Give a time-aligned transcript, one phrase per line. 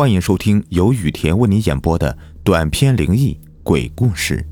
[0.00, 4.48] 欢迎收听由雨田为你演播的短篇灵异鬼故事。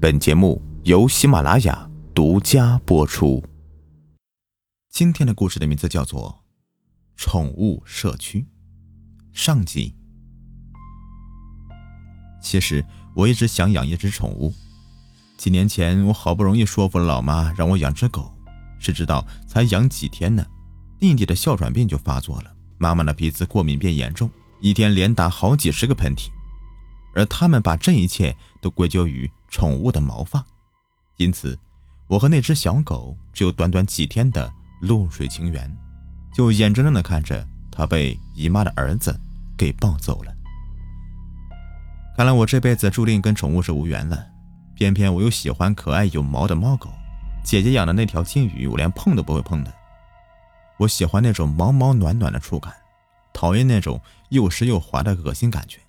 [0.00, 3.44] 本节目由喜马拉雅独家播出。
[4.88, 6.42] 今天的故事的名字叫做
[7.22, 8.40] 《宠物社区》
[9.34, 9.94] 上集。
[12.40, 12.82] 其实
[13.14, 14.50] 我一直想养一只宠物。
[15.36, 18.34] 几年前，我好不容易说服了老妈让我养只狗，
[18.78, 20.42] 谁知道才养几天呢，
[20.98, 24.30] 弟弟的哮喘病就发作了，妈妈的鼻子过敏变严重。
[24.60, 26.28] 一天连打好几十个喷嚏，
[27.14, 30.44] 而他们把这一切都归咎于宠物的毛发，
[31.16, 31.58] 因此，
[32.06, 35.74] 我和那只小狗只有短短几天的露水情缘，
[36.34, 39.18] 就眼睁睁的看着它被姨妈的儿子
[39.56, 40.32] 给抱走了。
[42.16, 44.26] 看来我这辈子注定跟宠物是无缘了。
[44.74, 46.90] 偏偏我又喜欢可爱有毛的猫狗，
[47.44, 49.72] 姐姐养的那条金鱼，我连碰都不会碰的。
[50.78, 52.72] 我喜欢那种毛毛暖暖的触感。
[53.32, 55.80] 讨厌那种又湿又滑的恶心感觉，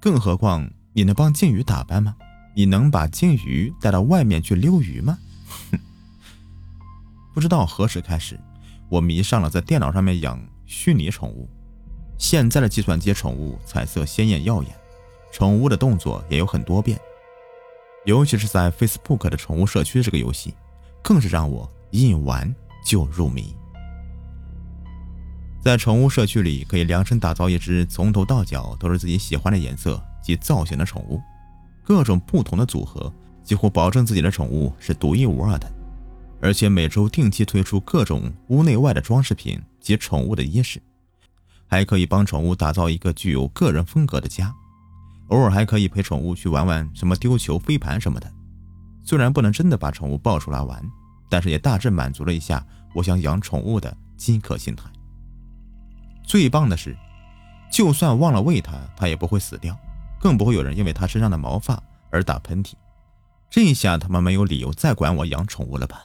[0.00, 2.16] 更何况你能帮鲸鱼打扮吗？
[2.54, 5.18] 你能把鲸鱼带到外面去溜鱼吗？
[5.70, 5.78] 哼！
[7.32, 8.38] 不知道何时开始，
[8.88, 11.48] 我迷上了在电脑上面养虚拟宠物。
[12.18, 14.72] 现在的计算机宠物彩色鲜艳耀眼，
[15.30, 16.98] 宠物的动作也有很多变，
[18.04, 20.52] 尤其是在 Facebook 的宠物社区这个游戏，
[21.00, 22.52] 更是让我一玩
[22.84, 23.54] 就入迷。
[25.68, 31.20] 在宠物社区里，可以量身打造一只从头到脚都是自己喜欢的颜色及造型的宠物，
[31.84, 33.12] 各种不同的组合，
[33.44, 35.70] 几乎保证自己的宠物是独一无二的。
[36.40, 40.80] 而且每周定期推出各种屋内外的装饰品及宠物的衣饰，
[41.66, 44.50] 还可以帮宠物打造一个具有个人风格的家。
[45.26, 48.32] 偶尔还可以陪宠物去玩玩什么丢球、飞盘什么的。
[49.04, 50.82] 虽然不能真的把宠物抱出来玩，
[51.28, 54.84] 但是也大致满足了一下我想养宠物的饥渴心态。
[56.28, 56.94] 最棒的是，
[57.72, 59.74] 就算忘了喂它，它也不会死掉，
[60.20, 62.74] 更不会有人因为它身上的毛发而打喷嚏。
[63.48, 66.04] 这下他们没有理由再管我养宠物了吧？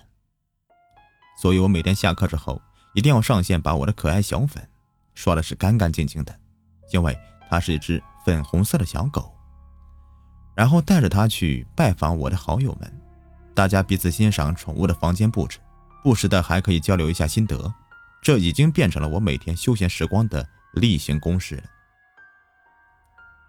[1.42, 2.62] 所以我每天下课之后
[2.94, 4.66] 一定要上线把我的可爱小粉
[5.14, 6.34] 刷的是干干净净的，
[6.94, 7.14] 因为
[7.50, 9.30] 它是一只粉红色的小狗。
[10.56, 13.02] 然后带着它去拜访我的好友们，
[13.54, 15.60] 大家彼此欣赏宠物的房间布置，
[16.02, 17.74] 不时的还可以交流一下心得。
[18.24, 21.64] 这已经变成了我每天休闲时光的例行公事了。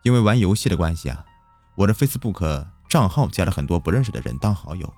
[0.03, 1.25] 因为玩游戏的关系啊，
[1.77, 4.93] 我的 Facebook 账号加了很多不认识的人当好友。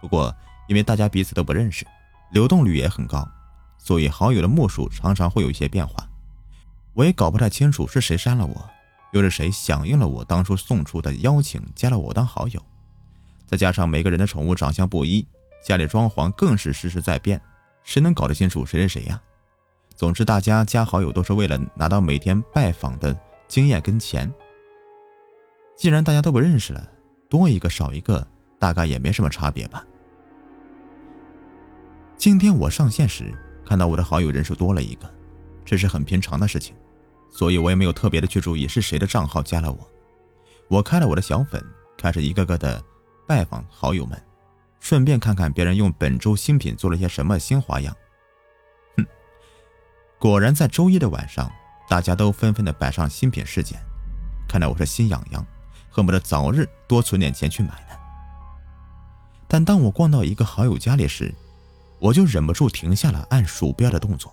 [0.00, 0.34] 不过
[0.66, 1.86] 因为大家彼此都不认识，
[2.32, 3.28] 流动率也很高，
[3.76, 6.08] 所以好友的目数常常会有一些变化。
[6.94, 8.70] 我也搞不太清楚是谁删了我，
[9.12, 12.64] 又是谁响应了我当初送出的邀请加了我当好友。
[13.46, 15.26] 再加上每个人的宠物长相不一，
[15.62, 17.40] 家里装潢更是时时在变。
[17.88, 19.18] 谁能搞得清楚谁是谁呀？
[19.96, 23.18] 总之，大家加好友都是为了拿到每天拜访的
[23.48, 24.30] 经验跟钱。
[25.74, 26.86] 既然大家都不认识了，
[27.30, 28.28] 多一个少一个，
[28.58, 29.82] 大概也没什么差别吧。
[32.18, 33.32] 今天我上线时
[33.64, 35.10] 看到我的好友人数多了一个，
[35.64, 36.76] 这是很平常的事情，
[37.30, 39.90] 所以我也没有特别的去注意是谁的账号加了我。
[40.68, 41.64] 我开了我的小粉，
[41.96, 42.84] 开始一个个的
[43.26, 44.27] 拜访好友们。
[44.80, 47.94] 顺便看看别人用本周新品做了些什么新花样。
[48.96, 49.06] 哼，
[50.18, 51.50] 果然在周一的晚上，
[51.88, 53.78] 大家都纷纷的摆上新品事件，
[54.48, 55.44] 看得我是心痒痒，
[55.90, 57.96] 恨不得早日多存点钱去买呢。
[59.46, 61.34] 但当我逛到一个好友家里时，
[61.98, 64.32] 我就忍不住停下了按鼠标的动作，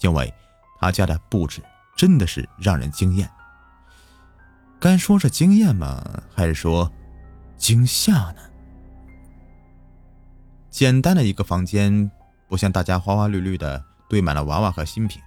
[0.00, 0.32] 因为
[0.80, 1.62] 他家的布置
[1.96, 3.30] 真的是让人惊艳。
[4.78, 6.22] 该说是惊艳吗？
[6.34, 6.92] 还是说
[7.56, 8.42] 惊吓呢？
[10.74, 12.10] 简单的一个房间，
[12.48, 15.22] 不像大家花花绿绿的堆满了娃娃和新品，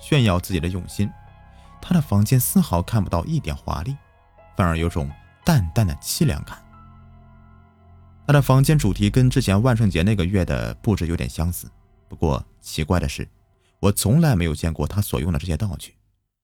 [0.00, 1.08] 炫耀自己的用心。
[1.80, 3.96] 他的房间丝毫看不到一点华丽，
[4.56, 5.08] 反而有种
[5.44, 6.60] 淡淡的凄凉感。
[8.26, 11.70] 他的房间主题跟之前万圣节那个月的布置有点相似，
[12.08, 13.28] 不过奇怪的是，
[13.78, 15.94] 我从来没有见过他所用的这些道具，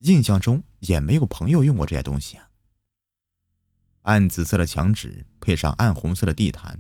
[0.03, 2.47] 印象中也没有朋友用过这些东西啊。
[4.03, 6.79] 暗紫色的墙纸配上暗红色的地毯。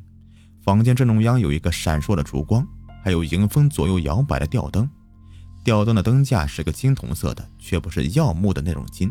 [0.68, 2.62] 房间正中央有一个闪烁的烛光，
[3.02, 4.86] 还有迎风左右摇摆的吊灯。
[5.64, 9.10] 吊灯的灯架是个金铜色的，却不是耀目的那种金，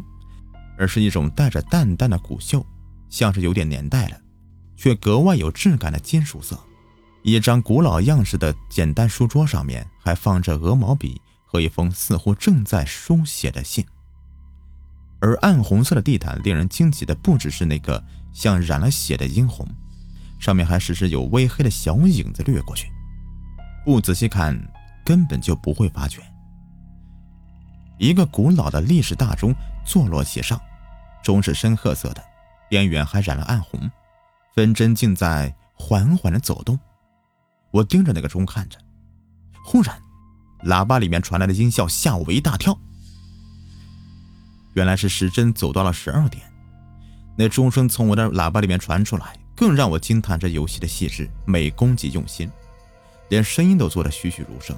[0.78, 2.64] 而是一种带着淡淡的古锈，
[3.10, 4.22] 像是有点年代了，
[4.76, 6.56] 却格外有质感的金属色。
[7.24, 13.84] 一张古老样式的简单书桌上面还放着鹅毛笔和一封似乎正在书写的信。
[15.20, 19.68] 而暗红色的地毯令人惊奇的不只是那个像染了血的殷红。
[20.40, 22.90] 上面还时时有微黑的小影子掠过去，
[23.86, 24.58] 不仔细看
[25.04, 26.22] 根本就不会发觉。
[27.98, 29.54] 一个古老的历史大钟
[29.86, 30.60] 坐落其上，
[31.24, 32.24] 钟是深褐色的，
[32.70, 33.90] 边缘还染了暗红，
[34.56, 36.80] 分针竟在缓缓的走动。
[37.72, 38.78] 我盯着那个钟看着，
[39.66, 40.00] 忽然，
[40.64, 42.78] 喇叭里面传来的音效吓我一大跳。
[44.76, 46.44] 原来是时针走到了十二点，
[47.36, 52.48] 那钟声从我的喇叭里面传出来，更让我惊叹这游戏的细致、美工及用心，
[53.30, 54.78] 连声音都做得栩栩如生。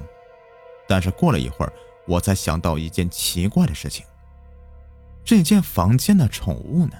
[0.88, 1.72] 但是过了一会儿，
[2.06, 4.06] 我才想到一件奇怪的事情：
[5.22, 6.92] 这间房间的宠物呢？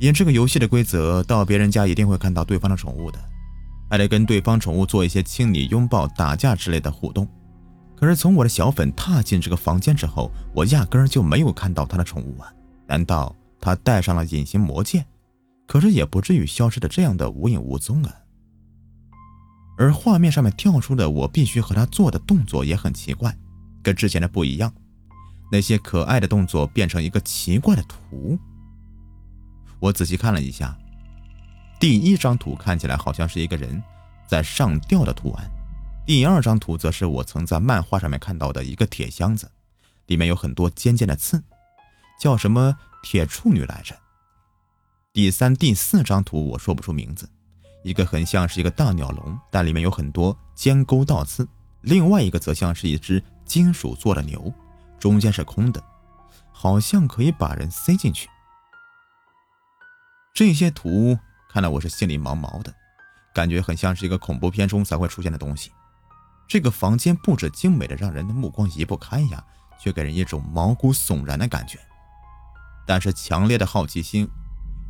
[0.00, 3.18] 演这个游戏的规则，到别人家一定会看到对方的宠物的。
[3.88, 7.28] 还得跟对方宠物做一些亲昵、拥抱、打架之类的互动。
[7.94, 12.52] 可是从我的小粉踏进这个房间之后，我压根儿就没有看到他的宠物啊！
[12.88, 15.04] 难道他戴上了隐形魔戒？
[15.66, 18.14] 可是也不至于消失的这样的无影无踪啊！
[19.76, 23.36] 而画面上面跳出的我必须和他做的动作也很奇怪，
[23.82, 24.72] 跟之前的不一样。
[25.50, 28.38] 那些可爱的动作变成一个奇怪的图。
[29.80, 30.76] 我仔细看了一下。
[31.80, 33.82] 第一张图看起来好像是一个人
[34.26, 35.50] 在上吊的图案，
[36.06, 39.50] 第二张图则是我曾在漫画上面看到的一个铁箱子，
[40.06, 41.42] 里面有很多尖尖的刺，
[42.18, 43.94] 叫什么铁处女来着。
[45.14, 47.30] 第三、第四张图我说不出名字，
[47.84, 51.44] 一个很像是一个大鸟笼，但里面有很多尖钩倒刺；
[51.82, 54.52] 另外一个则像是一只金属做的牛，
[54.98, 55.80] 中间是空的，
[56.50, 58.28] 好像可以把人塞进去。
[60.34, 61.16] 这些图。
[61.48, 62.74] 看得我是心里毛毛的，
[63.32, 65.70] 感觉很像是一个恐怖片中才会出现的东西。
[66.48, 69.44] 这个房间布置精美的，让人的目光移不开呀，
[69.78, 71.78] 却给人一种毛骨悚然的感觉。
[72.84, 74.28] 但是强烈的好奇心，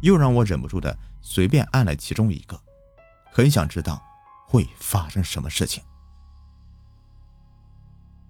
[0.04, 2.60] 又让我忍不住的随便按了其中一个，
[3.32, 4.02] 很想知道
[4.46, 5.82] 会发生什么事情。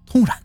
[0.05, 0.41] 突然，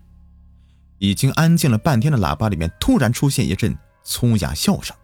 [0.99, 4.95] 已经安静了半天的喇叭里面突然出现一阵粗哑笑声。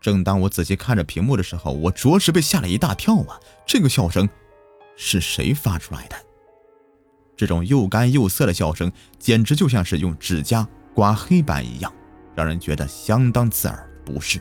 [0.00, 3.40] 正当我仔细看着屏幕的时候，我着实被吓了一大跳啊！
[3.66, 4.28] 这个笑声
[4.96, 6.14] 是谁发出来的？
[7.36, 10.64] 这种又干又涩的笑声，简直就像是用指甲
[10.94, 11.92] 刮黑板一样，
[12.36, 14.40] 让人觉得相当刺耳不适。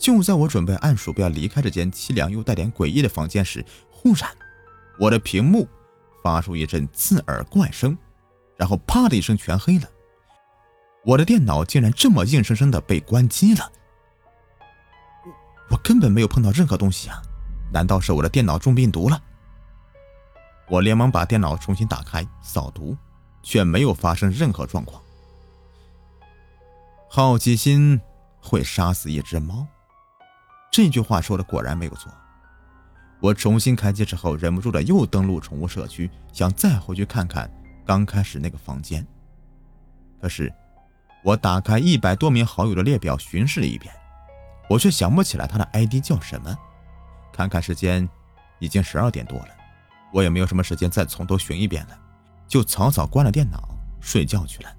[0.00, 4.28] 就在我准备按鼠标离开这间凄凉又带点诡异的房间时，忽然，
[4.98, 5.68] 我的屏幕
[6.24, 7.96] 发出一阵刺耳怪声，
[8.56, 9.86] 然后啪的一声全黑了。
[11.04, 13.70] 我的电脑竟然这么硬生生的被关机了！
[15.70, 17.22] 我我根本没有碰到任何东西啊！
[17.72, 19.22] 难道是我的电脑中病毒了？
[20.68, 22.96] 我连忙把电脑重新打开扫毒，
[23.42, 25.00] 却没有发生任何状况。
[27.08, 28.00] 好奇心
[28.40, 29.66] 会杀死一只猫，
[30.70, 32.12] 这句话说的果然没有错。
[33.20, 37.50] 我重新开机之后，忍不住的又登录宠物社区，想再回去看看
[37.84, 39.06] 刚开始那个房间，
[40.20, 40.52] 可是。
[41.22, 43.94] 我打开一百多名好友的列表，巡视了一遍，
[44.70, 46.58] 我却想不起来他的 ID 叫什么。
[47.30, 48.08] 看看时间，
[48.58, 49.48] 已经十二点多了，
[50.14, 51.98] 我也没有什么时间再从头寻一遍了，
[52.48, 53.68] 就草草关了电脑，
[54.00, 54.74] 睡觉去了。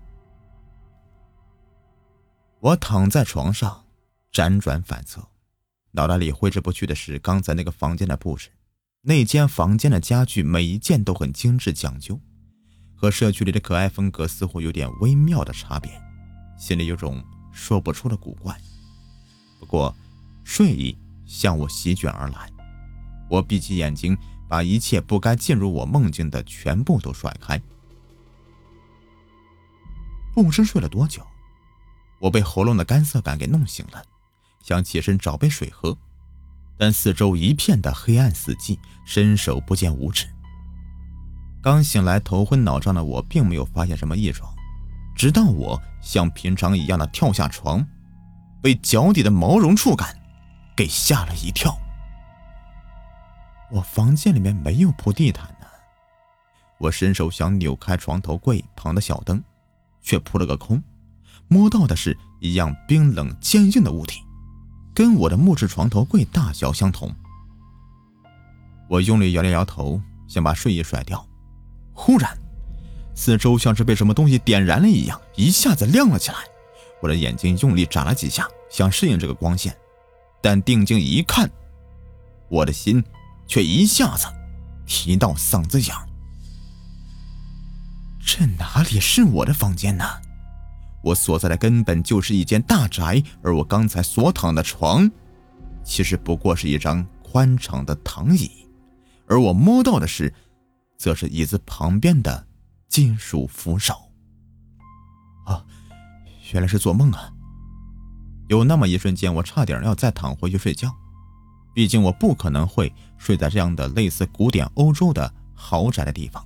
[2.60, 3.86] 我躺在床上，
[4.34, 5.22] 辗转反侧，
[5.92, 8.50] 脑袋里挥之不去的是刚才那个房间的布置。
[9.04, 12.20] 那间房间的家具每一件都很精致讲究，
[12.96, 15.92] 和社区里的可爱风格似乎有点微妙的差别。
[16.58, 18.56] 心里有种说不出的古怪，
[19.60, 19.96] 不过
[20.44, 22.48] 睡意向我席卷而来，
[23.28, 24.16] 我闭起眼睛，
[24.48, 27.60] 把一切不该进入我梦境的全部都甩开。
[30.34, 31.26] 不知睡了多久，
[32.20, 34.04] 我被喉咙的干涩感给弄醒了，
[34.64, 35.98] 想起身找杯水喝，
[36.78, 40.28] 但四周一片的黑暗死寂，伸手不见五指。
[41.62, 44.52] 刚醒来头昏脑胀的我，并没有发现什么异状。
[45.16, 47.86] 直到我像平常一样的跳下床，
[48.62, 50.18] 被脚底的毛绒触感
[50.76, 51.78] 给吓了一跳。
[53.70, 55.68] 我房间里面没有铺地毯呢，
[56.80, 59.44] 我伸手想扭开床头柜旁的小灯，
[60.02, 60.82] 却扑了个空，
[61.48, 64.24] 摸到的是一样冰冷坚硬的物体，
[64.94, 67.14] 跟我的木质床头柜大小相同。
[68.90, 71.26] 我用力摇了摇头，想把睡意甩掉，
[71.94, 72.38] 忽然。
[73.14, 76.38] 四周像是被什么东西点燃了一样，一下子亮了起来。
[77.02, 79.76] 我的眼睛用力眨了几下，想适应这个光线，
[80.42, 81.50] 但定睛一看，
[82.50, 83.04] 我的心
[83.48, 84.28] 却一下子
[84.86, 85.96] 提到嗓子眼。
[88.24, 90.06] 这哪里是我的房间呢？
[91.02, 95.10] 我所在的根本就是一间大宅，而我刚才所躺的床，
[95.84, 98.50] 其实不过是一张宽敞的躺椅，
[99.28, 100.34] 而我摸到的是，
[100.98, 102.48] 则是椅子旁边的。
[102.88, 103.94] 金属扶手。
[105.46, 105.66] 啊，
[106.52, 107.32] 原来是做梦啊！
[108.50, 110.94] 有那么一瞬间，我差点要再躺回去睡觉。
[111.74, 116.46] 毕竟我不可能会睡在这样的类似古典欧洲的豪宅的地方。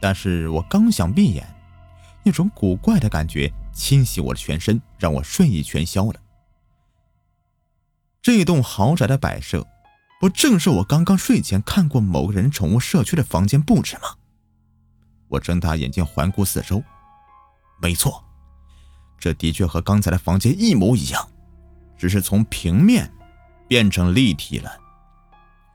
[0.00, 1.46] 但是我刚想闭眼，
[2.22, 6.20] 一种古怪的感觉侵袭我的全身，让我睡意全消了。
[8.22, 9.66] 这栋豪宅的摆设，
[10.20, 14.16] 不正是我刚刚睡前看过某个人宠物社区的房间布置吗？
[15.28, 16.82] 我睁大眼睛环顾四周，
[17.80, 18.22] 没错，
[19.18, 21.28] 这的确和刚才的房间一模一样，
[21.96, 23.10] 只是从平面
[23.68, 24.78] 变成立体了。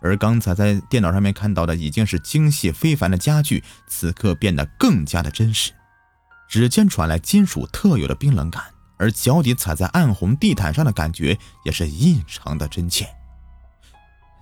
[0.01, 5.71] 而刚才在电脑上面看到的已经是精细非凡的家具，此刻变得更加的真实。
[6.47, 8.63] 指尖传来金属特有的冰冷感，
[8.97, 13.07] 而脚底踩在暗红地毯上的感觉也是异常的真切。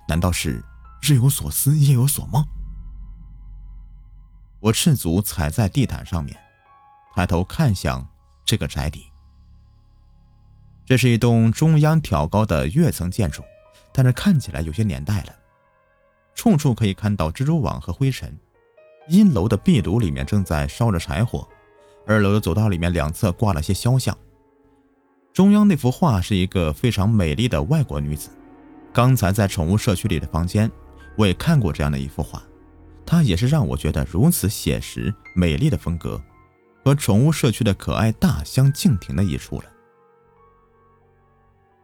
[0.06, 0.62] 难道是
[1.00, 2.46] 日有所思，夜有所梦？
[4.60, 6.38] 我赤足踩在地毯上面，
[7.14, 8.06] 抬头看向
[8.44, 9.06] 这个宅邸。
[10.86, 13.42] 这是一栋中央挑高的跃层建筑，
[13.92, 15.34] 但是看起来有些年代了。
[16.34, 18.38] 处处可以看到蜘蛛网和灰尘。
[19.08, 21.46] 阴楼的壁炉里面正在烧着柴火，
[22.06, 24.16] 二楼的走道里面两侧挂了些肖像。
[25.32, 28.30] 中央那幅画是一个非常美丽的外国女子。
[28.92, 30.70] 刚才在宠物社区里的房间，
[31.16, 32.42] 我也看过这样的一幅画，
[33.04, 36.22] 它也是让我觉得如此写实美丽的风格，
[36.84, 39.64] 和宠物社区的可爱大相径庭的一处了。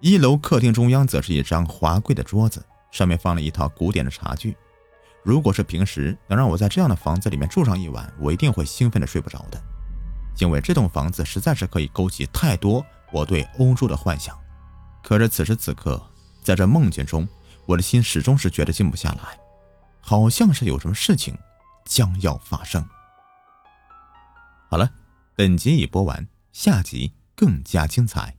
[0.00, 2.65] 一楼客厅中央则是一张华贵的桌子。
[2.91, 4.57] 上面放了一套古典的茶具，
[5.23, 9.62] 如果是平时能让我在这样的房子里面住上一晚，我一定会兴奋的睡不着的，
[10.38, 14.38] 因为这栋房子实在是可以勾起太多我对欧洲的幻想。
[15.02, 16.00] 可是此时此刻，
[16.42, 17.28] 在这梦境中，
[17.66, 19.38] 我的心始终是觉得静不下来，
[20.00, 21.37] 好像是有什么事情
[21.84, 22.84] 将要发生。
[24.68, 24.90] 好了，
[25.34, 28.37] 本集已播完，下集更加精彩。